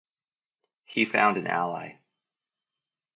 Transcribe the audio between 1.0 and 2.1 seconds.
found an ally.